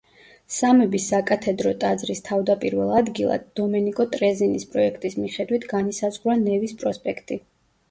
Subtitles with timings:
[0.53, 7.43] სამების საკათედრო ტაძრის თავდაპირველ ადგილად, დომენიკო ტრეზინის პროექტის მიხედვით განისაზღვრა ნევის პროსპექტი.